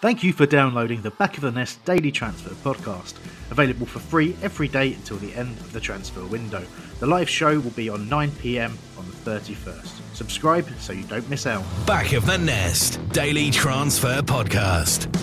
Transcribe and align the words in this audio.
Thank 0.00 0.22
you 0.22 0.32
for 0.32 0.46
downloading 0.46 1.02
the 1.02 1.10
Back 1.10 1.36
of 1.36 1.42
the 1.42 1.50
Nest 1.50 1.84
Daily 1.84 2.10
Transfer 2.10 2.54
podcast, 2.64 3.16
available 3.50 3.84
for 3.84 3.98
free 3.98 4.34
every 4.40 4.66
day 4.66 4.94
until 4.94 5.18
the 5.18 5.34
end 5.34 5.58
of 5.58 5.74
the 5.74 5.80
transfer 5.80 6.24
window. 6.24 6.64
The 7.00 7.06
live 7.06 7.28
show 7.28 7.60
will 7.60 7.70
be 7.72 7.90
on 7.90 8.08
9 8.08 8.30
pm 8.40 8.78
on 8.96 9.04
the 9.06 9.30
31st. 9.30 10.16
Subscribe 10.16 10.66
so 10.78 10.94
you 10.94 11.04
don't 11.04 11.28
miss 11.28 11.46
out. 11.46 11.62
Back 11.86 12.14
of 12.14 12.24
the 12.24 12.38
Nest 12.38 12.98
Daily 13.10 13.50
Transfer 13.50 14.22
Podcast. 14.22 15.14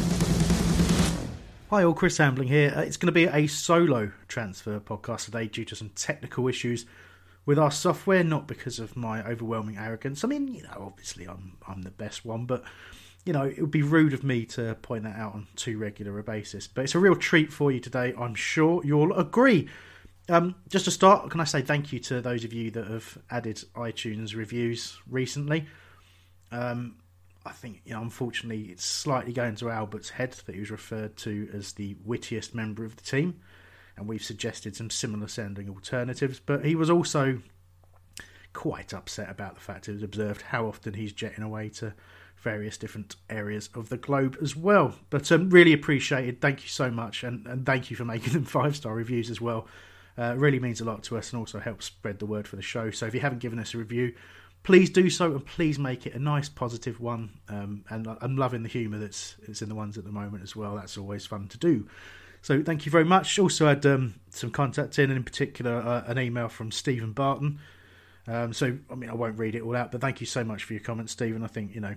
Hi, 1.71 1.83
all. 1.83 1.95
Chris 1.95 2.19
Hambling 2.19 2.47
here. 2.47 2.71
Uh, 2.77 2.81
it's 2.81 2.97
going 2.97 3.07
to 3.07 3.11
be 3.11 3.25
a 3.25 3.47
solo 3.47 4.11
transfer 4.27 4.79
podcast 4.79 5.25
today 5.25 5.47
due 5.47 5.65
to 5.65 5.75
some 5.75 5.89
technical 5.95 6.47
issues 6.47 6.85
with 7.47 7.57
our 7.57 7.71
software, 7.71 8.23
not 8.23 8.47
because 8.47 8.77
of 8.77 8.95
my 8.95 9.27
overwhelming 9.27 9.75
arrogance. 9.75 10.23
I 10.23 10.27
mean, 10.27 10.47
you 10.49 10.61
know, 10.61 10.83
obviously 10.85 11.27
I'm 11.27 11.53
I'm 11.67 11.81
the 11.81 11.89
best 11.89 12.23
one, 12.23 12.45
but 12.45 12.63
you 13.27 13.33
know, 13.33 13.43
it 13.43 13.59
would 13.59 13.71
be 13.71 13.81
rude 13.81 14.13
of 14.13 14.23
me 14.23 14.45
to 14.45 14.75
point 14.81 15.03
that 15.03 15.17
out 15.17 15.33
on 15.33 15.47
too 15.57 15.77
regular 15.77 16.17
a 16.17 16.23
basis. 16.23 16.65
But 16.65 16.85
it's 16.85 16.95
a 16.95 16.99
real 16.99 17.15
treat 17.15 17.51
for 17.51 17.71
you 17.71 17.81
today. 17.81 18.13
I'm 18.17 18.33
sure 18.35 18.81
you'll 18.85 19.13
agree. 19.13 19.67
Um, 20.29 20.55
just 20.69 20.85
to 20.85 20.91
start, 20.91 21.29
can 21.29 21.41
I 21.41 21.43
say 21.43 21.61
thank 21.61 21.91
you 21.91 21.99
to 21.99 22.21
those 22.21 22.45
of 22.45 22.53
you 22.53 22.71
that 22.71 22.87
have 22.87 23.17
added 23.29 23.63
iTunes 23.75 24.33
reviews 24.33 24.97
recently? 25.09 25.67
Um, 26.51 26.95
I 27.45 27.51
think, 27.51 27.81
you 27.85 27.93
know, 27.93 28.01
unfortunately, 28.01 28.71
it's 28.71 28.85
slightly 28.85 29.33
going 29.33 29.55
to 29.55 29.69
Albert's 29.69 30.09
head 30.09 30.31
that 30.45 30.55
he 30.55 30.61
was 30.61 30.71
referred 30.71 31.17
to 31.17 31.49
as 31.53 31.73
the 31.73 31.95
wittiest 32.05 32.55
member 32.55 32.85
of 32.85 32.95
the 32.95 33.03
team, 33.03 33.41
and 33.97 34.07
we've 34.07 34.23
suggested 34.23 34.75
some 34.75 34.89
similar 34.89 35.27
sounding 35.27 35.69
alternatives. 35.69 36.39
But 36.39 36.65
he 36.65 36.75
was 36.75 36.89
also 36.89 37.41
quite 38.53 38.93
upset 38.93 39.29
about 39.29 39.55
the 39.55 39.61
fact 39.61 39.87
it 39.87 39.93
was 39.93 40.03
observed 40.03 40.41
how 40.41 40.65
often 40.65 40.93
he's 40.93 41.13
jetting 41.13 41.43
away 41.43 41.69
to 41.69 41.93
various 42.41 42.77
different 42.77 43.15
areas 43.29 43.69
of 43.73 43.89
the 43.89 43.97
globe 43.97 44.37
as 44.41 44.55
well. 44.55 44.95
But 45.09 45.31
um, 45.31 45.49
really 45.49 45.73
appreciated. 45.73 46.41
Thank 46.41 46.63
you 46.63 46.69
so 46.69 46.89
much, 46.89 47.23
and, 47.23 47.45
and 47.47 47.65
thank 47.65 47.89
you 47.89 47.95
for 47.95 48.05
making 48.05 48.33
them 48.33 48.45
five 48.59 48.75
star 48.75 48.93
reviews 48.93 49.29
as 49.29 49.41
well. 49.41 49.67
Uh, 50.17 50.33
really 50.35 50.59
means 50.59 50.81
a 50.81 50.85
lot 50.85 51.03
to 51.03 51.17
us 51.17 51.31
and 51.31 51.39
also 51.39 51.59
helps 51.59 51.85
spread 51.85 52.17
the 52.17 52.25
word 52.25 52.47
for 52.47 52.55
the 52.55 52.61
show. 52.61 52.89
So 52.89 53.05
if 53.05 53.13
you 53.13 53.19
haven't 53.19 53.39
given 53.39 53.59
us 53.59 53.75
a 53.75 53.77
review, 53.77 54.15
please 54.63 54.89
do 54.89 55.09
so 55.11 55.31
and 55.31 55.45
please 55.45 55.77
make 55.77 56.07
it 56.07 56.15
a 56.15 56.19
nice 56.19 56.49
positive 56.49 56.99
one. 56.99 57.29
Um, 57.49 57.85
and 57.89 58.07
I'm 58.19 58.35
loving 58.35 58.63
the 58.63 58.69
humour 58.69 58.97
that's, 58.97 59.35
that's 59.45 59.61
in 59.61 59.69
the 59.69 59.75
ones 59.75 59.95
at 59.95 60.05
the 60.05 60.11
moment 60.11 60.41
as 60.41 60.55
well. 60.55 60.75
That's 60.75 60.97
always 60.97 61.27
fun 61.27 61.47
to 61.49 61.57
do. 61.59 61.87
So 62.41 62.63
thank 62.63 62.85
you 62.85 62.91
very 62.91 63.05
much. 63.05 63.37
Also 63.37 63.67
had 63.67 63.85
um, 63.85 64.15
some 64.29 64.49
contact 64.49 64.97
in, 64.97 65.11
and 65.11 65.17
in 65.17 65.23
particular 65.23 65.77
uh, 65.77 66.03
an 66.07 66.17
email 66.17 66.49
from 66.49 66.71
Stephen 66.71 67.11
Barton. 67.11 67.59
Um, 68.27 68.53
so 68.53 68.77
I 68.89 68.95
mean 68.95 69.09
I 69.09 69.13
won't 69.13 69.37
read 69.37 69.55
it 69.55 69.61
all 69.61 69.75
out, 69.75 69.91
but 69.91 70.01
thank 70.01 70.19
you 70.19 70.27
so 70.27 70.43
much 70.43 70.63
for 70.63 70.73
your 70.73 70.81
comments, 70.81 71.13
Stephen. 71.13 71.43
I 71.43 71.47
think 71.47 71.73
you 71.73 71.81
know 71.81 71.95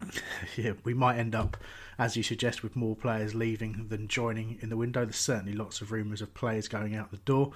yeah, 0.56 0.72
we 0.84 0.94
might 0.94 1.18
end 1.18 1.34
up, 1.34 1.56
as 1.98 2.16
you 2.16 2.22
suggest, 2.22 2.62
with 2.62 2.76
more 2.76 2.96
players 2.96 3.34
leaving 3.34 3.86
than 3.88 4.08
joining 4.08 4.58
in 4.60 4.68
the 4.68 4.76
window. 4.76 5.04
There's 5.04 5.16
certainly 5.16 5.52
lots 5.52 5.80
of 5.80 5.92
rumours 5.92 6.22
of 6.22 6.34
players 6.34 6.68
going 6.68 6.94
out 6.94 7.10
the 7.10 7.18
door. 7.18 7.52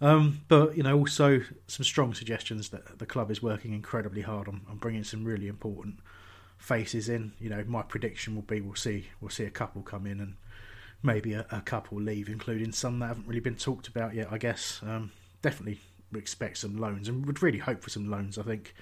Um, 0.00 0.40
but 0.48 0.76
you 0.76 0.82
know, 0.82 0.98
also 0.98 1.42
some 1.68 1.84
strong 1.84 2.12
suggestions 2.12 2.70
that 2.70 2.98
the 2.98 3.06
club 3.06 3.30
is 3.30 3.40
working 3.42 3.72
incredibly 3.72 4.22
hard 4.22 4.48
on, 4.48 4.62
on 4.68 4.76
bringing 4.78 5.04
some 5.04 5.24
really 5.24 5.46
important 5.46 6.00
faces 6.58 7.08
in. 7.08 7.32
You 7.38 7.50
know, 7.50 7.64
my 7.66 7.82
prediction 7.82 8.34
will 8.34 8.42
be 8.42 8.60
we'll 8.60 8.74
see 8.74 9.08
we'll 9.20 9.30
see 9.30 9.44
a 9.44 9.50
couple 9.50 9.82
come 9.82 10.06
in 10.06 10.20
and 10.20 10.34
maybe 11.04 11.34
a, 11.34 11.46
a 11.52 11.60
couple 11.60 12.00
leave, 12.00 12.28
including 12.28 12.72
some 12.72 12.98
that 12.98 13.06
haven't 13.06 13.28
really 13.28 13.40
been 13.40 13.56
talked 13.56 13.86
about 13.86 14.14
yet. 14.14 14.28
I 14.30 14.38
guess 14.38 14.80
um, 14.82 15.12
definitely 15.40 15.80
expect 16.14 16.58
some 16.58 16.78
loans 16.78 17.08
and 17.08 17.24
would 17.26 17.42
really 17.42 17.58
hope 17.58 17.82
for 17.82 17.90
some 17.90 18.10
loans. 18.10 18.38
I 18.38 18.42
think, 18.42 18.74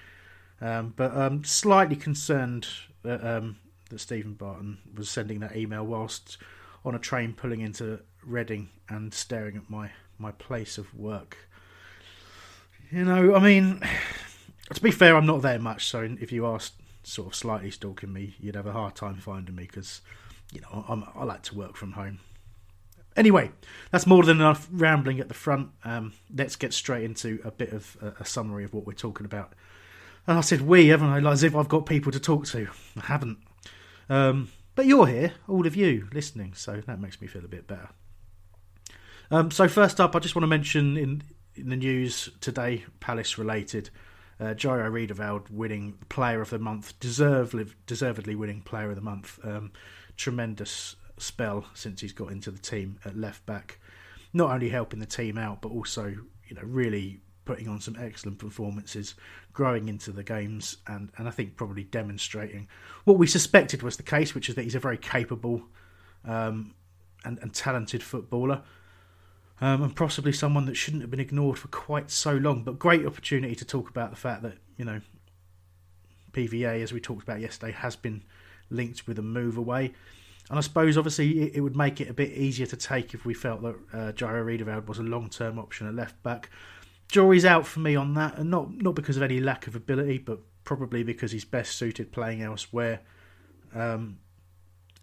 um, 0.61 0.93
but 0.95 1.15
um, 1.17 1.43
slightly 1.43 1.95
concerned 1.95 2.67
that 3.03 3.25
um, 3.25 3.57
that 3.89 3.99
Stephen 3.99 4.33
Barton 4.33 4.77
was 4.95 5.09
sending 5.09 5.39
that 5.39 5.55
email 5.55 5.85
whilst 5.85 6.37
on 6.85 6.95
a 6.95 6.99
train 6.99 7.33
pulling 7.33 7.61
into 7.61 7.99
Reading 8.23 8.69
and 8.87 9.11
staring 9.11 9.57
at 9.57 9.67
my 9.67 9.89
my 10.19 10.31
place 10.33 10.77
of 10.77 10.93
work. 10.93 11.49
You 12.91 13.03
know, 13.03 13.33
I 13.33 13.39
mean, 13.39 13.81
to 14.73 14.81
be 14.81 14.91
fair, 14.91 15.17
I'm 15.17 15.25
not 15.25 15.41
there 15.41 15.57
much. 15.57 15.87
So 15.87 16.07
if 16.19 16.31
you 16.31 16.45
are 16.45 16.59
sort 17.03 17.29
of 17.29 17.35
slightly 17.35 17.71
stalking 17.71 18.13
me, 18.13 18.35
you'd 18.39 18.55
have 18.55 18.67
a 18.67 18.73
hard 18.73 18.95
time 18.95 19.15
finding 19.15 19.55
me 19.55 19.63
because 19.63 20.01
you 20.53 20.61
know 20.61 20.85
I'm, 20.87 21.03
i 21.15 21.23
like 21.23 21.41
to 21.43 21.55
work 21.55 21.75
from 21.75 21.93
home. 21.93 22.19
Anyway, 23.17 23.51
that's 23.89 24.05
more 24.05 24.23
than 24.23 24.37
enough 24.37 24.69
rambling 24.71 25.19
at 25.19 25.27
the 25.27 25.33
front. 25.33 25.69
Um, 25.83 26.13
let's 26.33 26.55
get 26.55 26.73
straight 26.73 27.03
into 27.03 27.41
a 27.43 27.51
bit 27.51 27.73
of 27.73 27.97
a, 28.01 28.21
a 28.21 28.25
summary 28.25 28.63
of 28.63 28.73
what 28.73 28.85
we're 28.85 28.93
talking 28.93 29.25
about 29.25 29.53
and 30.27 30.37
I 30.37 30.41
said, 30.41 30.61
we, 30.61 30.87
haven't 30.87 31.09
I? 31.09 31.19
Like, 31.19 31.33
as 31.33 31.43
if 31.43 31.55
I've 31.55 31.69
got 31.69 31.85
people 31.85 32.11
to 32.11 32.19
talk 32.19 32.45
to. 32.47 32.67
I 32.97 33.05
haven't. 33.05 33.39
Um, 34.09 34.49
but 34.75 34.85
you're 34.85 35.07
here, 35.07 35.33
all 35.47 35.65
of 35.65 35.75
you, 35.75 36.07
listening, 36.13 36.53
so 36.53 36.81
that 36.85 36.99
makes 36.99 37.19
me 37.21 37.27
feel 37.27 37.43
a 37.43 37.47
bit 37.47 37.67
better. 37.67 37.89
Um, 39.29 39.51
so, 39.51 39.67
first 39.67 39.99
up, 39.99 40.15
I 40.15 40.19
just 40.19 40.35
want 40.35 40.43
to 40.43 40.47
mention 40.47 40.97
in, 40.97 41.23
in 41.55 41.69
the 41.69 41.75
news 41.75 42.29
today, 42.41 42.85
Palace 42.99 43.37
related, 43.37 43.89
uh, 44.39 44.53
Jairo 44.53 44.91
Riedewald 44.91 45.49
winning 45.49 45.97
Player 46.09 46.41
of 46.41 46.49
the 46.49 46.59
Month, 46.59 46.99
deservedly, 46.99 47.67
deservedly 47.85 48.35
winning 48.35 48.61
Player 48.61 48.89
of 48.89 48.95
the 48.95 49.01
Month. 49.01 49.39
Um, 49.43 49.71
tremendous 50.17 50.95
spell 51.17 51.65
since 51.73 52.01
he's 52.01 52.13
got 52.13 52.31
into 52.31 52.51
the 52.51 52.59
team 52.59 52.99
at 53.05 53.17
left 53.17 53.45
back. 53.45 53.79
Not 54.33 54.51
only 54.51 54.69
helping 54.69 54.99
the 54.99 55.05
team 55.05 55.37
out, 55.37 55.61
but 55.61 55.69
also, 55.69 56.07
you 56.07 56.55
know, 56.55 56.63
really 56.63 57.21
putting 57.51 57.67
on 57.67 57.81
some 57.81 57.97
excellent 57.99 58.39
performances, 58.39 59.13
growing 59.51 59.89
into 59.89 60.09
the 60.09 60.23
games, 60.23 60.77
and, 60.87 61.11
and 61.17 61.27
I 61.27 61.31
think 61.31 61.57
probably 61.57 61.83
demonstrating 61.83 62.69
what 63.03 63.17
we 63.17 63.27
suspected 63.27 63.83
was 63.83 63.97
the 63.97 64.03
case, 64.03 64.33
which 64.33 64.47
is 64.47 64.55
that 64.55 64.61
he's 64.61 64.73
a 64.73 64.79
very 64.79 64.97
capable 64.97 65.61
um, 66.23 66.73
and, 67.25 67.39
and 67.39 67.53
talented 67.53 68.03
footballer. 68.03 68.61
Um, 69.59 69.83
and 69.83 69.93
possibly 69.93 70.31
someone 70.31 70.65
that 70.67 70.75
shouldn't 70.75 71.01
have 71.03 71.11
been 71.11 71.19
ignored 71.19 71.59
for 71.59 71.67
quite 71.67 72.09
so 72.09 72.31
long. 72.35 72.63
But 72.63 72.79
great 72.79 73.05
opportunity 73.05 73.53
to 73.53 73.65
talk 73.65 73.89
about 73.89 74.11
the 74.11 74.15
fact 74.15 74.43
that, 74.43 74.53
you 74.77 74.85
know, 74.85 75.01
PVA, 76.31 76.81
as 76.81 76.93
we 76.93 77.01
talked 77.01 77.23
about 77.23 77.41
yesterday, 77.41 77.73
has 77.73 77.97
been 77.97 78.23
linked 78.69 79.07
with 79.07 79.19
a 79.19 79.21
move 79.21 79.57
away. 79.57 79.91
And 80.49 80.57
I 80.57 80.61
suppose, 80.61 80.97
obviously, 80.97 81.53
it, 81.53 81.59
would 81.59 81.75
make 81.75 81.99
it 81.99 82.09
a 82.09 82.13
bit 82.13 82.31
easier 82.31 82.65
to 82.67 82.77
take 82.77 83.13
if 83.13 83.25
we 83.25 83.33
felt 83.33 83.61
that 83.61 83.75
uh, 83.93 84.11
Jairo 84.13 84.45
Riedewald 84.45 84.87
was 84.87 84.99
a 84.99 85.03
long 85.03 85.29
term 85.29 85.59
option 85.59 85.85
at 85.85 85.95
left 85.95 86.23
back 86.23 86.49
jury's 87.11 87.45
out 87.45 87.67
for 87.67 87.81
me 87.81 87.95
on 87.95 88.15
that, 88.15 88.37
and 88.37 88.49
not 88.49 88.71
not 88.71 88.95
because 88.95 89.17
of 89.17 89.23
any 89.23 89.39
lack 89.39 89.67
of 89.67 89.75
ability, 89.75 90.17
but 90.17 90.39
probably 90.63 91.03
because 91.03 91.31
he's 91.31 91.45
best 91.45 91.75
suited 91.75 92.11
playing 92.11 92.41
elsewhere. 92.41 93.01
Um, 93.75 94.19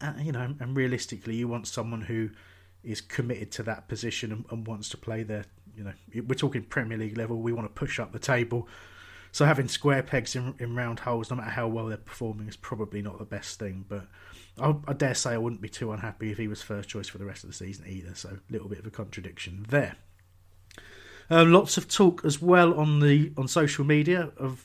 and, 0.01 0.25
you 0.25 0.33
know, 0.33 0.55
and 0.59 0.77
realistically, 0.77 1.37
you 1.37 1.49
want 1.49 1.67
someone 1.67 2.03
who 2.03 2.31
is 2.83 3.01
committed 3.01 3.51
to 3.53 3.63
that 3.65 3.89
position 3.89 4.33
and, 4.33 4.45
and, 4.51 4.67
wants 4.67 4.89
to 4.91 4.97
play 4.97 5.23
there. 5.23 5.45
You 5.77 5.85
know, 5.85 5.93
we're 6.27 6.35
talking 6.35 6.63
Premier 6.63 6.97
League 6.97 7.19
level. 7.19 7.41
We 7.41 7.53
want 7.53 7.67
to 7.67 7.79
push 7.79 7.99
up 7.99 8.13
the 8.13 8.19
table. 8.19 8.69
So 9.33 9.45
having 9.45 9.69
square 9.69 10.03
pegs 10.03 10.37
in, 10.37 10.55
in 10.59 10.75
round 10.75 11.01
holes, 11.01 11.31
no 11.31 11.37
matter 11.37 11.51
how 11.51 11.69
well 11.69 11.87
they're 11.87 11.97
performing, 11.97 12.49
is 12.49 12.57
probably 12.57 13.03
not 13.03 13.19
the 13.19 13.25
best 13.25 13.59
thing. 13.59 13.85
But 13.89 14.07
I, 14.61 14.75
I 14.87 14.93
dare 14.93 15.15
say 15.15 15.33
I 15.33 15.39
wouldn't 15.39 15.61
be 15.61 15.69
too 15.69 15.93
unhappy 15.93 16.31
if 16.31 16.39
he 16.39 16.49
was 16.49 16.63
first 16.63 16.89
choice 16.89 17.09
for 17.09 17.19
the 17.19 17.27
rest 17.27 17.45
of 17.45 17.51
the 17.51 17.57
season 17.57 17.87
either. 17.89 18.15
So 18.15 18.31
a 18.31 18.53
little 18.53 18.69
bit 18.69 18.79
of 18.79 18.87
a 18.87 18.91
contradiction 18.91 19.67
there. 19.69 19.97
Um, 21.31 21.53
lots 21.53 21.77
of 21.77 21.89
talk 21.89 22.25
as 22.25 22.41
well 22.41 22.75
on 22.75 23.01
the 23.01 23.33
on 23.37 23.49
social 23.49 23.85
media 23.85 24.33
of 24.39 24.65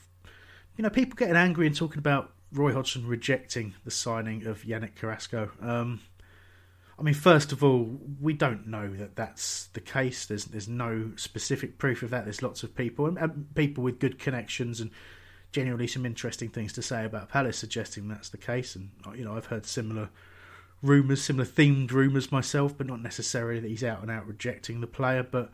you 0.76 0.82
know 0.82 0.90
people 0.90 1.14
getting 1.14 1.36
angry 1.36 1.66
and 1.66 1.76
talking 1.76 1.98
about 1.98 2.32
Roy 2.52 2.72
Hodgson 2.72 3.06
rejecting 3.06 3.74
the 3.84 3.90
signing 3.90 4.46
of 4.46 4.62
Yannick 4.62 4.94
Carrasco. 4.94 5.50
Um, 5.60 6.00
I 6.98 7.02
mean, 7.02 7.14
first 7.14 7.50
of 7.50 7.64
all, 7.64 7.98
we 8.20 8.34
don't 8.34 8.68
know 8.68 8.88
that 8.94 9.16
that's 9.16 9.66
the 9.72 9.80
case. 9.80 10.26
There's 10.26 10.46
there's 10.46 10.68
no 10.68 11.12
specific 11.16 11.78
proof 11.78 12.02
of 12.02 12.10
that. 12.10 12.24
There's 12.24 12.42
lots 12.42 12.62
of 12.62 12.74
people 12.74 13.06
and, 13.06 13.18
and 13.18 13.54
people 13.54 13.84
with 13.84 13.98
good 13.98 14.18
connections 14.18 14.80
and 14.80 14.90
genuinely 15.52 15.86
some 15.86 16.06
interesting 16.06 16.48
things 16.48 16.72
to 16.74 16.82
say 16.82 17.04
about 17.04 17.28
Palace, 17.28 17.58
suggesting 17.58 18.08
that's 18.08 18.28
the 18.28 18.38
case. 18.38 18.76
And 18.76 18.90
you 19.16 19.24
know, 19.24 19.36
I've 19.36 19.46
heard 19.46 19.66
similar 19.66 20.08
rumours, 20.82 21.22
similar 21.22 21.46
themed 21.46 21.90
rumours 21.90 22.30
myself, 22.30 22.76
but 22.78 22.86
not 22.86 23.02
necessarily 23.02 23.60
that 23.60 23.68
he's 23.68 23.84
out 23.84 24.02
and 24.02 24.10
out 24.10 24.26
rejecting 24.26 24.80
the 24.80 24.86
player. 24.86 25.22
But 25.22 25.50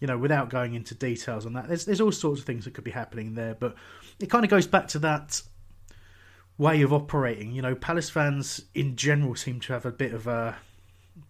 you 0.00 0.06
know, 0.06 0.18
without 0.18 0.48
going 0.48 0.74
into 0.74 0.94
details 0.94 1.46
on 1.46 1.52
that, 1.52 1.68
there's 1.68 1.84
there's 1.84 2.00
all 2.00 2.12
sorts 2.12 2.40
of 2.40 2.46
things 2.46 2.64
that 2.64 2.74
could 2.74 2.84
bee 2.84 2.90
happening 2.90 3.34
there. 3.34 3.54
But 3.54 3.74
it 4.18 4.30
kind 4.30 4.44
of 4.44 4.50
goes 4.50 4.66
back 4.66 4.88
to 4.88 4.98
that 5.00 5.42
way 6.58 6.82
of 6.82 6.92
operating. 6.92 7.52
You 7.52 7.62
know, 7.62 7.74
Palace 7.74 8.10
fans 8.10 8.62
in 8.74 8.96
general 8.96 9.34
seem 9.34 9.60
to 9.60 9.72
have 9.74 9.86
a 9.86 9.92
bit 9.92 10.12
of 10.12 10.26
a, 10.26 10.56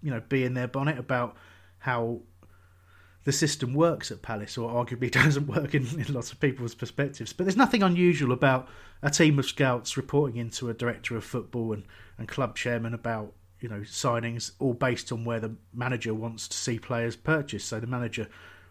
you 0.02 0.11
know, 0.11 0.20
be 0.28 0.44
in 0.44 0.55
their 0.55 0.69
bonnet 0.69 0.99
about 0.99 1.37
how 1.78 2.20
the 3.25 3.32
system 3.32 3.75
works 3.75 4.11
at 4.11 4.22
Palace, 4.22 4.56
or 4.56 4.70
arguably 4.70 5.11
doesn't 5.11 5.46
work 5.46 5.75
in, 5.75 5.87
in 5.99 6.12
lots 6.12 6.32
of 6.32 6.40
people's 6.40 6.75
perspectives. 6.75 7.32
But 7.32 7.44
there's 7.44 7.56
nothing 7.56 7.82
unusual 7.82 8.32
about 8.32 8.69
a 9.02 9.11
team 9.11 9.38
of 9.38 9.46
scouts 9.46 9.96
reporting 9.96 10.37
into 10.37 10.70
a 10.70 10.75
director 10.75 11.17
of 11.17 11.25
football 11.25 11.72
and, 11.72 11.84
and 12.19 12.28
club 12.28 12.55
chairman 12.56 12.94
about 12.94 13.32
you 13.61 13.69
know 13.69 13.81
signings, 13.81 14.52
all 14.58 14.75
based 14.75 15.12
on 15.12 15.25
where 15.25 15.40
the 15.40 15.55
manager 15.75 16.14
wants 16.14 16.49
to 16.49 16.56
see 16.56 16.78
players 16.78 17.17
purchased. 17.17 17.69
So 17.69 17.78
the 17.78 17.87
manager 17.87 18.28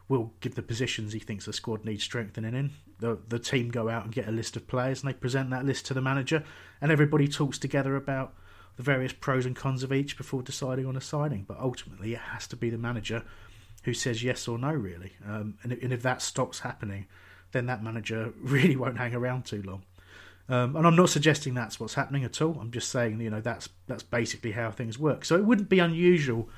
will 0.09 0.33
give 0.41 0.55
the 0.55 0.61
positions 0.61 1.13
he 1.13 1.19
thinks 1.19 1.45
the 1.45 1.53
squad 1.53 1.85
needs 1.85 2.03
strengthening 2.03 2.55
in. 2.55 2.71
The 2.99 3.17
the 3.29 3.39
team 3.39 3.69
go 3.69 3.87
out 3.87 4.03
and 4.03 4.13
get 4.13 4.27
a 4.27 4.31
list 4.31 4.57
of 4.57 4.67
players 4.67 5.01
and 5.01 5.09
they 5.09 5.17
present 5.17 5.51
that 5.51 5.65
list 5.65 5.85
to 5.85 5.93
the 5.93 6.01
manager 6.01 6.43
and 6.81 6.91
everybody 6.91 7.27
talks 7.27 7.57
together 7.57 7.95
about 7.95 8.33
the 8.75 8.83
various 8.83 9.13
pros 9.13 9.45
and 9.45 9.55
cons 9.55 9.83
of 9.83 9.93
each 9.93 10.17
before 10.17 10.41
deciding 10.41 10.85
on 10.85 10.97
a 10.97 11.01
signing. 11.01 11.45
But 11.47 11.59
ultimately 11.59 12.13
it 12.13 12.19
has 12.19 12.47
to 12.47 12.57
be 12.57 12.69
the 12.69 12.77
manager 12.77 13.23
who 13.83 13.93
says 13.93 14.23
yes 14.23 14.47
or 14.47 14.57
no 14.57 14.71
really. 14.71 15.13
Um, 15.25 15.57
and, 15.63 15.71
and 15.73 15.93
if 15.93 16.01
that 16.01 16.21
stops 16.21 16.59
happening, 16.59 17.07
then 17.51 17.67
that 17.67 17.83
manager 17.83 18.33
really 18.41 18.75
won't 18.75 18.97
hang 18.97 19.13
around 19.13 19.45
too 19.45 19.61
long. 19.61 19.83
Um, 20.49 20.75
and 20.75 20.87
I'm 20.87 20.95
not 20.95 21.09
suggesting 21.09 21.53
that's 21.53 21.79
what's 21.79 21.93
happening 21.93 22.23
at 22.23 22.41
all. 22.41 22.57
I'm 22.59 22.71
just 22.71 22.89
saying, 22.89 23.21
you 23.21 23.29
know, 23.29 23.39
that's 23.41 23.69
that's 23.85 24.01
basically 24.01 24.53
how 24.53 24.71
things 24.71 24.97
work. 24.97 25.23
So 25.23 25.35
it 25.35 25.45
wouldn't 25.45 25.69
be 25.69 25.77
unusual 25.77 26.49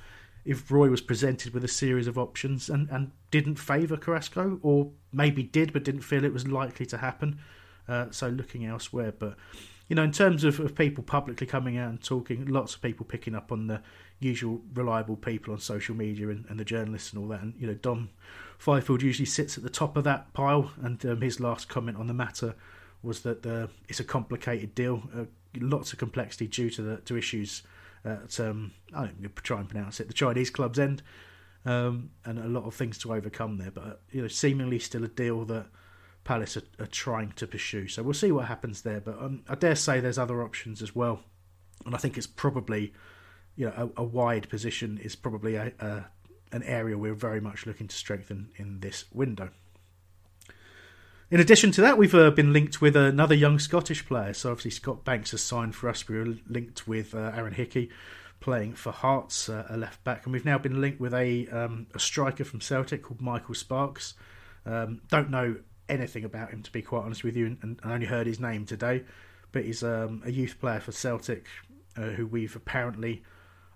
if 0.45 0.71
Roy 0.71 0.89
was 0.89 1.01
presented 1.01 1.53
with 1.53 1.63
a 1.63 1.67
series 1.67 2.07
of 2.07 2.17
options 2.17 2.69
and, 2.69 2.89
and 2.89 3.11
didn't 3.29 3.55
favour 3.55 3.97
Carrasco, 3.97 4.59
or 4.63 4.91
maybe 5.11 5.43
did 5.43 5.73
but 5.73 5.83
didn't 5.83 6.01
feel 6.01 6.25
it 6.25 6.33
was 6.33 6.47
likely 6.47 6.85
to 6.88 6.97
happen, 6.97 7.39
uh, 7.88 8.07
so 8.11 8.27
looking 8.27 8.65
elsewhere. 8.65 9.11
But 9.11 9.35
you 9.88 9.95
know, 9.95 10.03
in 10.03 10.11
terms 10.11 10.43
of, 10.43 10.59
of 10.59 10.73
people 10.73 11.03
publicly 11.03 11.45
coming 11.45 11.77
out 11.77 11.89
and 11.89 12.01
talking, 12.01 12.45
lots 12.45 12.75
of 12.75 12.81
people 12.81 13.05
picking 13.05 13.35
up 13.35 13.51
on 13.51 13.67
the 13.67 13.81
usual 14.19 14.61
reliable 14.73 15.17
people 15.17 15.53
on 15.53 15.59
social 15.59 15.95
media 15.95 16.29
and, 16.29 16.45
and 16.47 16.59
the 16.59 16.65
journalists 16.65 17.11
and 17.11 17.21
all 17.21 17.27
that. 17.29 17.41
And 17.41 17.53
you 17.59 17.67
know, 17.67 17.73
Dom 17.73 18.09
Fifield 18.57 19.01
usually 19.01 19.25
sits 19.25 19.57
at 19.57 19.63
the 19.63 19.69
top 19.69 19.97
of 19.97 20.03
that 20.05 20.31
pile, 20.33 20.71
and 20.81 21.05
um, 21.05 21.21
his 21.21 21.39
last 21.39 21.67
comment 21.67 21.97
on 21.97 22.07
the 22.07 22.13
matter 22.13 22.55
was 23.03 23.21
that 23.21 23.45
uh, 23.45 23.67
it's 23.89 23.99
a 23.99 24.03
complicated 24.03 24.75
deal, 24.75 25.03
uh, 25.15 25.25
lots 25.59 25.91
of 25.91 25.99
complexity 25.99 26.47
due 26.47 26.69
to 26.69 26.81
the 26.81 26.97
to 26.97 27.17
issues 27.17 27.63
at 28.03 28.39
um, 28.39 28.71
I 28.94 29.06
don't 29.06 29.36
try 29.38 29.59
and 29.59 29.69
pronounce 29.69 30.00
it 30.00 30.07
the 30.07 30.13
Chinese 30.13 30.50
club's 30.50 30.80
end, 30.80 31.03
um, 31.65 32.12
and 32.25 32.39
a 32.39 32.48
lot 32.48 32.65
of 32.65 32.74
things 32.74 32.98
to 33.00 33.13
overcome 33.13 33.57
there. 33.57 33.71
But 33.71 34.01
you 34.12 34.21
know, 34.21 34.27
seemingly 34.27 34.80
still 34.80 35.03
a 35.03 35.07
deal 35.07 35.45
that 35.45 35.68
Palace 36.24 36.57
are, 36.57 36.63
are 36.80 36.88
trying 36.88 37.31
to 37.33 37.48
pursue. 37.48 37.88
So 37.88 38.03
we'll 38.03 38.13
see 38.13 38.31
what 38.31 38.45
happens 38.45 38.81
there. 38.81 39.01
But 39.01 39.21
um, 39.21 39.44
I 39.48 39.56
dare 39.56 39.75
say 39.75 40.00
there's 40.00 40.18
other 40.18 40.44
options 40.44 40.81
as 40.81 40.95
well, 40.95 41.21
and 41.86 41.95
I 41.95 41.98
think 41.98 42.18
it's 42.18 42.27
probably 42.27 42.94
you 43.56 43.65
know 43.68 43.92
a, 43.98 44.01
a 44.01 44.03
wide 44.03 44.50
position 44.50 44.98
is 44.98 45.15
probably 45.15 45.56
a, 45.56 45.71
a, 45.80 46.06
an 46.51 46.63
area 46.63 46.98
we're 46.98 47.13
very 47.13 47.42
much 47.42 47.65
looking 47.65 47.88
to 47.88 47.95
strengthen 47.95 48.50
in 48.57 48.80
this 48.80 49.06
window. 49.12 49.50
In 51.31 51.39
addition 51.39 51.72
to 51.72 51.81
that, 51.81 51.98
we've 51.98 52.13
uh, 52.13 52.30
been 52.31 52.51
linked 52.51 52.81
with 52.81 52.94
another 52.98 53.33
young 53.33 53.57
Scottish 53.57 54.06
player. 54.06 54.33
So 54.33 54.51
obviously 54.51 54.72
Scott 54.72 55.06
Banks 55.06 55.31
has 55.31 55.42
signed 55.42 55.74
for 55.75 55.88
us. 55.88 56.06
We 56.06 56.18
were 56.18 56.36
linked 56.50 56.89
with 56.89 57.16
uh, 57.16 57.31
Aaron 57.33 57.54
Hickey 57.54 57.89
playing 58.42 58.74
for 58.74 58.92
Hearts, 58.92 59.48
uh, 59.48 59.66
a 59.69 59.78
left 59.78 60.04
back, 60.04 60.25
and 60.25 60.33
we've 60.33 60.44
now 60.44 60.57
been 60.57 60.81
linked 60.81 61.00
with 61.00 61.13
a 61.13 61.48
um, 61.48 61.88
a 61.95 62.00
striker 62.00 62.44
from 62.44 62.60
Celtic 62.60 63.04
called 63.04 63.22
Michael 63.22 63.56
Sparks. 63.56 64.13
Um, 64.66 65.00
don't 65.07 65.30
know 65.30 65.56
anything 65.88 66.25
about 66.25 66.50
him 66.50 66.63
to 66.63 66.72
be 66.72 66.81
quite 66.81 67.06
honest 67.06 67.24
with 67.24 67.38
you, 67.38 67.45
and, 67.45 67.57
and 67.62 67.80
only 67.86 68.07
heard 68.07 68.27
his 68.27 68.42
name 68.42 68.66
today. 68.66 69.06
But 69.54 69.63
he's 69.63 69.84
um, 69.84 70.24
a 70.25 70.31
youth 70.31 70.60
player 70.60 70.81
for 70.81 70.92
Celtic 70.92 71.48
uh, 71.95 72.10
who 72.10 72.27
we've 72.27 72.57
apparently 72.57 73.24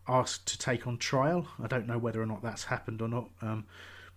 asked 0.10 0.46
to 0.48 0.58
take 0.60 0.88
on 0.88 0.98
trial. 0.98 1.48
I 1.64 1.68
don't 1.68 1.88
know 1.88 2.00
whether 2.00 2.22
or 2.22 2.26
not 2.26 2.44
that's 2.44 2.66
happened 2.66 3.02
or 3.02 3.08
not. 3.08 3.30
Um, 3.42 3.66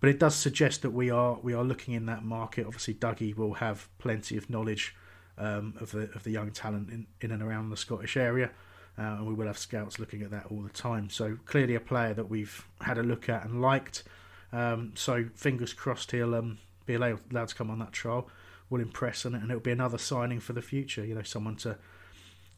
but 0.00 0.10
it 0.10 0.18
does 0.18 0.34
suggest 0.34 0.82
that 0.82 0.90
we 0.90 1.10
are 1.10 1.38
we 1.42 1.54
are 1.54 1.64
looking 1.64 1.94
in 1.94 2.06
that 2.06 2.24
market. 2.24 2.66
Obviously, 2.66 2.94
Dougie 2.94 3.36
will 3.36 3.54
have 3.54 3.88
plenty 3.98 4.36
of 4.36 4.48
knowledge 4.48 4.94
um, 5.36 5.74
of 5.80 5.90
the 5.90 6.10
of 6.14 6.22
the 6.24 6.30
young 6.30 6.50
talent 6.50 6.90
in, 6.90 7.06
in 7.20 7.30
and 7.30 7.42
around 7.42 7.70
the 7.70 7.76
Scottish 7.76 8.16
area, 8.16 8.50
uh, 8.98 9.02
and 9.02 9.26
we 9.26 9.34
will 9.34 9.46
have 9.46 9.58
scouts 9.58 9.98
looking 9.98 10.22
at 10.22 10.30
that 10.30 10.46
all 10.50 10.62
the 10.62 10.68
time. 10.70 11.10
So 11.10 11.38
clearly, 11.46 11.74
a 11.74 11.80
player 11.80 12.14
that 12.14 12.28
we've 12.28 12.64
had 12.80 12.98
a 12.98 13.02
look 13.02 13.28
at 13.28 13.44
and 13.44 13.60
liked. 13.60 14.04
Um, 14.52 14.92
so 14.94 15.26
fingers 15.34 15.74
crossed 15.74 16.10
he'll 16.12 16.34
um, 16.34 16.58
be 16.86 16.94
allowed, 16.94 17.20
allowed 17.30 17.48
to 17.48 17.54
come 17.54 17.70
on 17.70 17.78
that 17.80 17.92
trial. 17.92 18.28
Will 18.70 18.80
impress 18.80 19.24
and, 19.24 19.34
and 19.34 19.50
it'll 19.50 19.60
be 19.60 19.72
another 19.72 19.98
signing 19.98 20.40
for 20.40 20.52
the 20.52 20.62
future. 20.62 21.04
You 21.04 21.14
know, 21.14 21.22
someone 21.22 21.56
to 21.56 21.76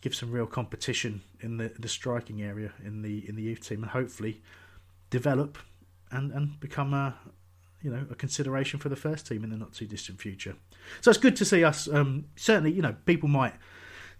give 0.00 0.14
some 0.14 0.30
real 0.32 0.46
competition 0.46 1.22
in 1.40 1.56
the 1.56 1.72
the 1.78 1.88
striking 1.88 2.42
area 2.42 2.72
in 2.84 3.02
the 3.02 3.28
in 3.28 3.36
the 3.36 3.42
youth 3.42 3.66
team, 3.66 3.82
and 3.82 3.92
hopefully 3.92 4.40
develop 5.10 5.58
and 6.10 6.32
and 6.32 6.60
become 6.60 6.94
a 6.94 7.16
you 7.82 7.90
know 7.90 8.06
a 8.10 8.14
consideration 8.14 8.78
for 8.78 8.88
the 8.88 8.96
first 8.96 9.26
team 9.26 9.44
in 9.44 9.50
the 9.50 9.56
not 9.56 9.72
too 9.72 9.86
distant 9.86 10.20
future. 10.20 10.56
So 11.00 11.10
it's 11.10 11.18
good 11.18 11.36
to 11.36 11.44
see 11.44 11.64
us. 11.64 11.88
Um, 11.88 12.26
certainly, 12.36 12.72
you 12.72 12.82
know, 12.82 12.96
people 13.06 13.28
might 13.28 13.54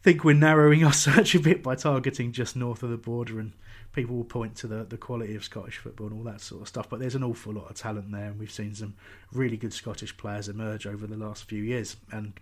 think 0.03 0.25
we're 0.25 0.35
narrowing 0.35 0.85
our 0.87 0.93
search 0.93 1.35
a 1.35 1.41
bit 1.41 1.63
by 1.63 1.75
targeting 1.75 2.32
just 2.32 2.56
north 2.56 2.82
of 2.82 2.91
the 2.91 2.97
border, 2.97 3.39
and 3.39 3.53
people 3.93 4.17
will 4.17 4.25
point 4.25 4.56
to 4.56 4.67
the 4.67 4.85
the 4.85 4.97
quality 4.97 5.35
of 5.35 5.44
Scottish 5.44 5.79
football 5.79 6.09
and 6.09 6.17
all 6.17 6.25
that 6.25 6.41
sort 6.41 6.63
of 6.63 6.69
stuff. 6.69 6.89
But 6.89 7.01
there's 7.01 7.15
an 7.15 7.25
awful 7.25 7.53
lot 7.53 7.70
of 7.70 7.77
talent 7.77 8.11
there, 8.13 8.27
and 8.27 8.39
we've 8.39 8.51
seen 8.51 8.75
some 8.75 8.94
really 9.32 9.56
good 9.56 9.73
Scottish 9.73 10.17
players 10.17 10.49
emerge 10.49 10.87
over 10.87 11.06
the 11.06 11.17
last 11.17 11.44
few 11.44 11.63
years, 11.63 11.97
and 12.11 12.32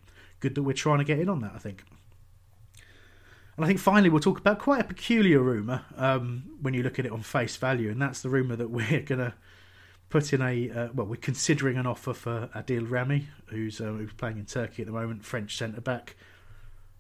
good 0.40 0.55
that 0.55 0.62
we're 0.62 0.73
trying 0.73 0.99
to 0.99 1.05
get 1.05 1.19
in 1.19 1.28
on 1.28 1.40
that. 1.40 1.52
I 1.55 1.59
think. 1.59 1.85
And 3.59 3.65
I 3.65 3.67
think 3.67 3.81
finally 3.81 4.09
we'll 4.09 4.21
talk 4.21 4.38
about 4.38 4.61
quite 4.61 4.81
a 4.81 4.85
peculiar 4.85 5.41
rumour 5.41 5.85
um, 5.97 6.45
when 6.62 6.75
you 6.75 6.85
look 6.85 7.00
at 7.00 7.07
it 7.07 7.11
on 7.11 7.23
face 7.23 7.57
value, 7.57 7.91
and 7.91 8.00
that's 8.00 8.23
the 8.23 8.29
rumour 8.29 8.55
that 8.55 8.71
we're 8.71 9.00
going 9.00 9.19
to 9.19 9.35
put 10.11 10.33
in 10.33 10.41
a 10.41 10.71
uh, 10.71 10.88
well, 10.95 11.09
we're 11.09 11.17
considering 11.17 11.77
an 11.77 11.85
offer 11.85 12.15
for 12.15 12.49
Adil 12.55 12.88
Rami, 12.88 13.27
who's 13.47 13.81
uh, 13.81 13.87
who's 13.87 14.12
playing 14.12 14.38
in 14.38 14.45
Turkey 14.45 14.83
at 14.83 14.87
the 14.87 14.93
moment, 14.93 15.25
French 15.25 15.57
centre 15.59 15.81
back. 15.81 16.15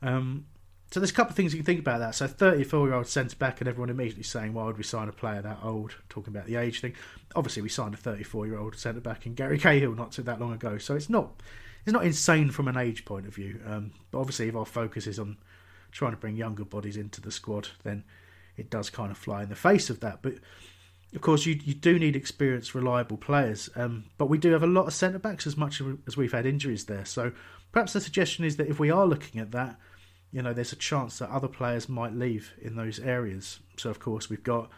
Um, 0.02 0.46
so 0.90 0.98
there's 0.98 1.12
a 1.12 1.14
couple 1.14 1.30
of 1.30 1.36
things 1.36 1.52
you 1.54 1.60
can 1.60 1.64
think 1.66 1.78
about 1.78 2.00
that. 2.00 2.16
So 2.16 2.26
34 2.26 2.88
year 2.88 2.96
old 2.96 3.06
centre 3.06 3.36
back, 3.36 3.60
and 3.60 3.68
everyone 3.68 3.88
immediately 3.88 4.24
saying, 4.24 4.52
why 4.52 4.64
would 4.64 4.78
we 4.78 4.82
sign 4.82 5.08
a 5.08 5.12
player 5.12 5.40
that 5.40 5.60
old? 5.62 5.94
Talking 6.08 6.34
about 6.34 6.46
the 6.46 6.56
age 6.56 6.80
thing. 6.80 6.96
Obviously, 7.36 7.62
we 7.62 7.68
signed 7.68 7.94
a 7.94 7.98
34 7.98 8.48
year 8.48 8.58
old 8.58 8.74
centre 8.74 9.00
back 9.00 9.26
in 9.26 9.34
Gary 9.34 9.60
Cahill 9.60 9.94
not 9.94 10.10
too 10.10 10.22
that 10.22 10.40
long 10.40 10.52
ago, 10.52 10.76
so 10.76 10.96
it's 10.96 11.08
not 11.08 11.40
it's 11.86 11.92
not 11.92 12.04
insane 12.04 12.50
from 12.50 12.66
an 12.66 12.76
age 12.76 13.04
point 13.04 13.28
of 13.28 13.34
view. 13.36 13.60
Um, 13.64 13.92
but 14.10 14.18
obviously, 14.18 14.48
if 14.48 14.56
our 14.56 14.66
focus 14.66 15.06
is 15.06 15.20
on 15.20 15.36
trying 15.90 16.12
to 16.12 16.16
bring 16.16 16.36
younger 16.36 16.64
bodies 16.64 16.96
into 16.96 17.20
the 17.20 17.30
squad, 17.30 17.68
then 17.82 18.04
it 18.56 18.70
does 18.70 18.90
kind 18.90 19.10
of 19.10 19.18
fly 19.18 19.42
in 19.42 19.48
the 19.48 19.56
face 19.56 19.90
of 19.90 20.00
that. 20.00 20.22
But 20.22 20.34
of 21.14 21.20
course, 21.20 21.46
you 21.46 21.58
you 21.64 21.74
do 21.74 21.98
need 21.98 22.16
experienced, 22.16 22.74
reliable 22.74 23.16
players. 23.16 23.70
Um, 23.76 24.06
but 24.18 24.26
we 24.26 24.38
do 24.38 24.52
have 24.52 24.62
a 24.62 24.66
lot 24.66 24.86
of 24.86 24.94
centre 24.94 25.18
backs 25.18 25.46
as 25.46 25.56
much 25.56 25.80
as 26.06 26.16
we've 26.16 26.32
had 26.32 26.46
injuries 26.46 26.84
there. 26.84 27.04
So 27.04 27.32
perhaps 27.72 27.92
the 27.92 28.00
suggestion 28.00 28.44
is 28.44 28.56
that 28.56 28.68
if 28.68 28.78
we 28.78 28.90
are 28.90 29.06
looking 29.06 29.40
at 29.40 29.52
that, 29.52 29.78
you 30.32 30.42
know, 30.42 30.52
there's 30.52 30.72
a 30.72 30.76
chance 30.76 31.18
that 31.18 31.30
other 31.30 31.48
players 31.48 31.88
might 31.88 32.14
leave 32.14 32.52
in 32.60 32.76
those 32.76 32.98
areas. 32.98 33.60
So 33.76 33.88
of 33.88 33.98
course, 33.98 34.28
we've 34.28 34.42
got 34.42 34.70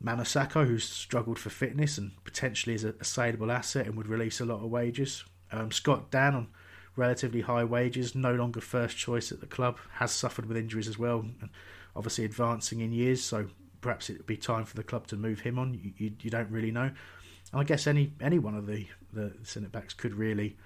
Mana 0.00 0.22
Sakho, 0.22 0.66
who's 0.66 0.84
struggled 0.84 1.38
for 1.38 1.50
fitness 1.50 1.98
and 1.98 2.12
potentially 2.24 2.74
is 2.74 2.84
a, 2.84 2.94
a 3.00 3.04
saleable 3.04 3.50
asset 3.50 3.86
and 3.86 3.96
would 3.96 4.08
release 4.08 4.40
a 4.40 4.44
lot 4.44 4.62
of 4.62 4.70
wages. 4.70 5.24
Um, 5.50 5.72
Scott 5.72 6.10
Dann 6.10 6.34
on 6.34 6.48
relatively 6.98 7.40
high 7.40 7.64
wages, 7.64 8.14
no 8.14 8.34
longer 8.34 8.60
first 8.60 8.96
choice 8.96 9.32
at 9.32 9.40
the 9.40 9.46
club, 9.46 9.78
has 9.94 10.10
suffered 10.12 10.46
with 10.46 10.56
injuries 10.56 10.88
as 10.88 10.98
well, 10.98 11.20
and 11.20 11.48
obviously 11.96 12.24
advancing 12.24 12.80
in 12.80 12.92
years, 12.92 13.22
so 13.22 13.48
perhaps 13.80 14.10
it 14.10 14.18
would 14.18 14.26
be 14.26 14.36
time 14.36 14.64
for 14.64 14.76
the 14.76 14.82
club 14.82 15.06
to 15.06 15.16
move 15.16 15.40
him 15.40 15.58
on. 15.58 15.74
You, 15.74 15.92
you, 15.96 16.12
you 16.20 16.30
don't 16.30 16.50
really 16.50 16.70
know. 16.70 16.90
And 17.52 17.60
I 17.60 17.64
guess 17.64 17.86
any 17.86 18.12
any 18.20 18.38
one 18.38 18.54
of 18.54 18.66
the 18.66 18.86
the 19.12 19.32
centre 19.42 19.70
backs 19.70 19.94
could 19.94 20.14
really 20.14 20.56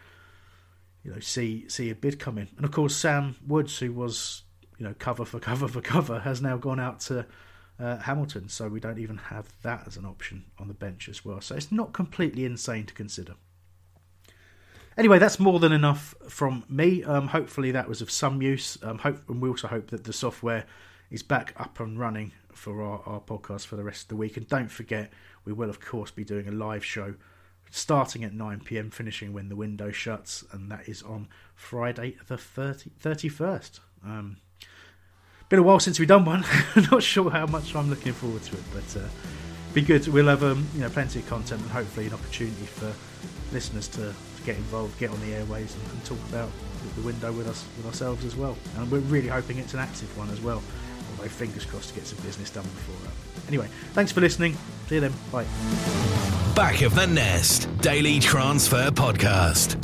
you 1.05 1.13
know, 1.13 1.21
see 1.21 1.69
see 1.69 1.91
a 1.91 1.95
bid 1.95 2.19
come 2.19 2.39
in. 2.39 2.49
And 2.57 2.65
of 2.65 2.71
course, 2.71 2.97
Sam 2.97 3.37
Woods, 3.47 3.79
who 3.79 3.93
was 3.93 4.43
you 4.79 4.87
know 4.87 4.95
cover 4.99 5.25
for 5.25 5.39
cover 5.51 5.69
for 5.69 5.81
cover, 5.81 6.21
has 6.21 6.41
now 6.41 6.57
gone 6.57 6.81
out 6.81 7.01
to 7.01 7.27
uh, 7.79 7.99
Hamilton, 7.99 8.49
so 8.49 8.69
we 8.69 8.81
don't 8.81 8.99
even 8.99 9.17
have 9.17 9.49
that 9.63 9.87
as 9.87 9.97
an 9.97 10.05
option 10.05 10.45
on 10.59 10.69
the 10.69 10.75
bench 10.75 11.09
as 11.09 11.25
well. 11.25 11.41
So 11.41 11.55
it's 11.55 11.73
not 11.73 11.93
completely 11.93 12.45
insane 12.45 12.87
to 12.87 12.95
consider. 12.95 13.35
Anyway, 14.97 15.19
that's 15.19 15.39
more 15.39 15.59
than 15.59 15.73
enough 15.73 16.15
from 16.29 16.65
me. 16.69 17.03
Um, 17.05 17.29
hopefully, 17.29 17.71
that 17.73 17.89
was 17.89 18.03
of 18.03 18.11
some 18.11 18.43
use. 18.43 18.77
Um, 18.83 18.99
hope, 18.99 19.29
and 19.29 19.41
we 19.41 19.49
also 19.49 19.69
hope 19.69 19.91
that 19.91 20.05
the 20.05 20.13
software 20.13 20.65
is 21.11 21.23
back 21.23 21.55
up 21.57 21.81
and 21.81 21.99
running 21.99 22.33
for 22.53 22.83
our, 22.83 23.03
our 23.07 23.21
podcast 23.21 23.67
for 23.67 23.77
the 23.77 23.85
rest 23.85 24.03
of 24.03 24.09
the 24.09 24.17
week. 24.17 24.37
And 24.37 24.47
don't 24.49 24.71
forget, 24.71 25.11
we 25.45 25.53
will, 25.53 25.71
of 25.71 25.81
course, 25.81 26.11
be 26.11 26.25
doing 26.25 26.49
a 26.49 26.53
live 26.53 26.85
show 26.85 27.15
starting 27.75 28.23
at 28.23 28.35
9 28.35 28.61
pm, 28.61 28.91
finishing 28.91 29.33
when 29.33 29.49
the 29.49 29.57
window 29.57 29.91
shuts, 29.91 30.45
and 30.53 30.71
that 30.71 30.87
is 30.87 31.03
on 31.03 31.27
Friday 31.55 32.17
the 32.29 32.37
30, 32.37 32.91
31st. 33.03 33.81
Um, 34.05 34.37
been 35.49 35.59
a 35.59 35.63
while 35.63 35.81
since 35.81 35.99
we've 35.99 36.09
done 36.09 36.27
one. 36.27 36.45
Not 36.91 37.03
sure 37.03 37.31
how 37.31 37.47
much 37.47 37.75
I'm 37.75 37.89
looking 37.89 38.13
forward 38.13 38.43
to 38.43 38.57
it, 38.57 38.63
but 38.75 39.01
uh, 39.01 39.09
be 39.73 39.81
good. 39.81 40.07
We'll 40.09 40.29
have 40.29 40.45
um, 40.45 40.67
you 40.75 40.81
know 40.81 40.91
plenty 40.91 41.21
of 41.21 41.29
content 41.29 41.63
and 41.63 41.71
hopefully 41.71 42.07
an 42.07 42.13
opportunity 42.13 42.67
for 42.67 42.93
listeners 43.53 43.89
to, 43.89 44.01
to 44.01 44.32
get 44.45 44.57
involved, 44.57 44.99
get 44.99 45.11
on 45.11 45.21
the 45.21 45.35
airways, 45.35 45.75
and, 45.75 45.93
and 45.93 46.05
talk 46.05 46.19
about 46.29 46.49
the 46.97 47.03
window 47.03 47.33
with 47.33 47.49
us 47.49 47.65
with 47.77 47.87
ourselves 47.87 48.25
as 48.25 48.37
well. 48.37 48.57
And 48.77 48.91
we're 48.91 48.99
really 49.01 49.29
hoping 49.29 49.59
it's 49.59 49.75
an 49.75 49.81
active 49.81 50.17
one 50.19 50.31
as 50.31 50.41
well. 50.41 50.63
Although 51.17 51.29
fingers 51.29 51.65
crossed 51.65 51.91
to 51.91 51.95
get 51.95 52.07
some 52.07 52.19
business 52.25 52.51
done 52.51 52.65
before 52.65 52.97
that. 53.07 53.49
Anyway, 53.49 53.69
thanks 53.93 54.13
for 54.13 54.21
listening. 54.21 54.57
See 54.89 54.97
you 54.97 55.01
then. 55.01 55.13
Bye. 55.31 55.47
Back 56.55 56.83
of 56.83 56.95
the 56.95 57.07
Nest 57.07 57.69
Daily 57.79 58.19
Transfer 58.21 58.91
Podcast. 58.91 59.77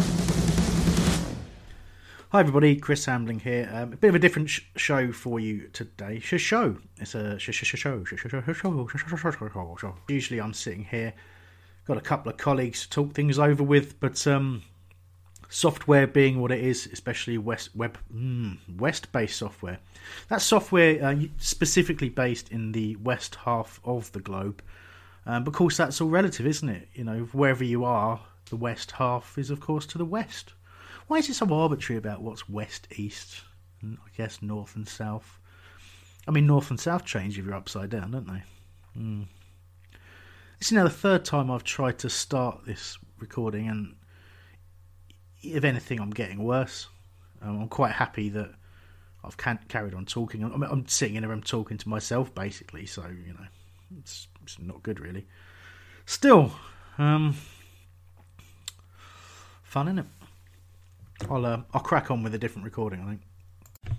Hi 2.31 2.41
everybody, 2.41 2.77
Chris 2.77 3.07
Hambling 3.07 3.41
here. 3.41 3.71
Um, 3.73 3.95
a 3.95 3.97
bit 3.97 4.09
of 4.09 4.15
a 4.15 4.19
different 4.19 4.51
sh- 4.51 4.61
show 4.77 5.13
for 5.13 5.41
you 5.41 5.69
today. 5.73 6.21
Sh- 6.21 6.35
show. 6.39 6.77
It's 6.99 7.15
a 7.15 7.39
sh- 7.39 7.53
sh- 7.53 7.65
sh- 7.65 7.75
show. 7.79 8.05
Sh- 8.05 8.17
sh- 8.17 8.27
sh- 8.29 8.31
show. 8.31 8.87
Sh- 8.87 9.81
show. 9.81 9.95
Usually 10.09 10.39
I'm 10.39 10.53
sitting 10.53 10.85
here, 10.85 11.15
got 11.89 11.97
a 11.97 12.03
couple 12.03 12.31
of 12.31 12.37
colleagues 12.37 12.83
to 12.83 12.91
talk 12.91 13.15
things 13.15 13.39
over 13.39 13.63
with, 13.63 13.99
but 13.99 14.25
um, 14.27 14.63
software 15.49 16.07
being 16.07 16.39
what 16.39 16.53
it 16.53 16.63
is, 16.63 16.87
especially 16.93 17.39
West 17.39 17.75
web 17.75 17.99
mm, 18.15 18.59
West-based 18.79 19.37
software. 19.37 19.79
That 20.29 20.43
software 20.43 21.03
uh, 21.03 21.17
specifically 21.39 22.11
based 22.11 22.51
in 22.51 22.73
the 22.73 22.97
west 22.97 23.37
half 23.37 23.81
of 23.85 24.13
the 24.13 24.21
globe. 24.21 24.63
Um, 25.25 25.45
but 25.45 25.51
of 25.51 25.55
course, 25.55 25.79
that's 25.79 26.01
all 26.01 26.11
relative, 26.11 26.47
isn't 26.47 26.69
it? 26.69 26.89
You 26.95 27.05
know, 27.05 27.21
wherever 27.33 27.65
you 27.65 27.85
are, 27.85 28.21
the 28.51 28.57
west 28.57 28.93
half 28.93 29.39
is 29.39 29.51
of 29.51 29.61
course 29.61 29.87
to 29.87 29.99
the 29.99 30.05
west. 30.05 30.53
Why 31.07 31.17
is 31.17 31.31
it 31.31 31.35
so 31.35 31.53
arbitrary 31.53 31.99
about 31.99 32.21
what's 32.21 32.51
west, 32.51 32.87
east, 32.97 33.43
and 33.81 33.97
I 34.05 34.11
guess 34.15 34.43
north 34.43 34.77
and 34.77 34.87
south? 34.87 35.39
I 36.27 36.33
mean, 36.33 36.47
north 36.47 36.69
and 36.69 36.79
south 36.79 37.07
change 37.07 37.39
if 37.39 37.47
you're 37.47 37.55
upside 37.55 37.89
down, 37.89 38.11
don't 38.11 38.27
they? 38.27 38.43
Mm. 39.01 39.27
It's 40.61 40.73
now 40.73 40.83
the 40.85 40.91
third 40.91 41.25
time 41.25 41.51
I've 41.51 41.63
tried 41.63 41.99
to 42.01 42.11
start 42.11 42.65
this 42.67 42.99
recording, 43.19 43.69
and 43.69 43.95
if 45.41 45.63
anything, 45.63 46.01
I'm 46.01 46.11
getting 46.11 46.43
worse. 46.43 46.89
Um, 47.41 47.63
I'm 47.63 47.69
quite 47.69 47.93
happy 47.93 48.29
that 48.31 48.51
I've 49.23 49.37
can- 49.37 49.61
carried 49.69 49.95
on 49.95 50.05
talking. 50.05 50.43
I'm, 50.43 50.63
I'm 50.65 50.89
sitting 50.89 51.15
in 51.15 51.23
a 51.23 51.29
room 51.29 51.43
talking 51.43 51.79
to 51.79 51.89
myself, 51.89 52.35
basically, 52.35 52.87
so, 52.87 53.03
you 53.03 53.35
know, 53.35 53.47
it's, 54.01 54.27
it's 54.43 54.59
not 54.59 54.83
good, 54.83 54.99
really. 54.99 55.29
Still, 56.07 56.53
um, 56.99 57.37
fun, 59.63 59.87
isn't 59.87 60.01
it? 60.01 60.07
I'll 61.31 61.45
uh, 61.45 61.61
I'll 61.75 61.81
crack 61.81 62.11
on 62.11 62.23
with 62.23 62.35
a 62.35 62.39
different 62.39 62.65
recording. 62.65 63.01
I 63.01 63.07
think. 63.91 63.97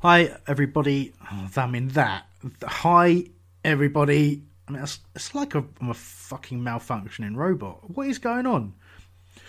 Hi 0.00 0.36
everybody. 0.46 1.12
Oh, 1.22 1.46
I 1.48 1.90
that. 1.90 2.26
Hi 2.64 3.24
everybody. 3.64 4.47
I 4.68 4.72
mean 4.72 4.82
it's, 4.82 5.00
it's 5.14 5.34
like 5.34 5.54
a, 5.54 5.64
I'm 5.80 5.88
a 5.88 5.94
fucking 5.94 6.60
malfunctioning 6.60 7.34
robot. 7.34 7.90
What 7.90 8.06
is 8.06 8.18
going 8.18 8.46
on? 8.46 8.74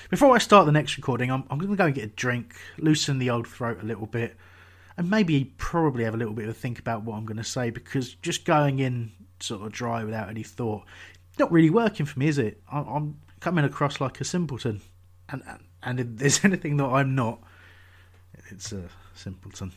Before 0.09 0.33
I 0.33 0.37
start 0.37 0.65
the 0.65 0.71
next 0.71 0.95
recording, 0.95 1.29
I'm, 1.29 1.43
I'm 1.49 1.59
going 1.59 1.71
to 1.71 1.75
go 1.75 1.85
and 1.85 1.93
get 1.95 2.05
a 2.05 2.07
drink, 2.07 2.55
loosen 2.77 3.19
the 3.19 3.29
old 3.29 3.47
throat 3.47 3.79
a 3.81 3.85
little 3.85 4.05
bit, 4.07 4.37
and 4.97 5.09
maybe 5.09 5.53
probably 5.57 6.05
have 6.05 6.13
a 6.13 6.17
little 6.17 6.33
bit 6.33 6.45
of 6.45 6.51
a 6.51 6.53
think 6.53 6.79
about 6.79 7.03
what 7.03 7.15
I'm 7.15 7.25
going 7.25 7.37
to 7.37 7.43
say 7.43 7.69
because 7.69 8.13
just 8.15 8.45
going 8.45 8.79
in 8.79 9.11
sort 9.41 9.61
of 9.61 9.71
dry 9.71 10.03
without 10.03 10.29
any 10.29 10.43
thought, 10.43 10.83
not 11.37 11.51
really 11.51 11.69
working 11.69 12.05
for 12.05 12.17
me, 12.17 12.27
is 12.27 12.37
it? 12.37 12.61
I'm, 12.71 12.87
I'm 12.87 13.19
coming 13.41 13.65
across 13.65 13.99
like 13.99 14.21
a 14.21 14.23
simpleton, 14.23 14.81
and, 15.27 15.43
and 15.83 15.99
if 15.99 16.07
there's 16.11 16.43
anything 16.45 16.77
that 16.77 16.85
I'm 16.85 17.13
not, 17.13 17.39
it's 18.49 18.71
a 18.71 18.89
simpleton. 19.15 19.73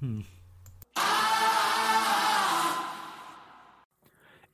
Hmm. 0.00 0.22